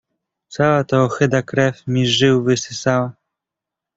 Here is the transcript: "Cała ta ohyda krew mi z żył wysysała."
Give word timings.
"Cała 0.47 0.83
ta 0.83 1.03
ohyda 1.03 1.41
krew 1.41 1.87
mi 1.87 2.05
z 2.05 2.09
żył 2.09 2.43
wysysała." 2.43 3.13